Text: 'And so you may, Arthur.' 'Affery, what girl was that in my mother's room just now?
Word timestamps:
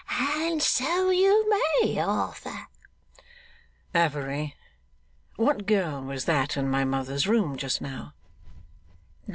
'And 0.09 0.63
so 0.63 1.11
you 1.11 1.47
may, 1.47 1.99
Arthur.' 1.99 2.65
'Affery, 3.93 4.55
what 5.35 5.67
girl 5.67 6.01
was 6.01 6.25
that 6.25 6.57
in 6.57 6.67
my 6.71 6.83
mother's 6.83 7.27
room 7.27 7.55
just 7.55 7.81
now? 7.81 8.15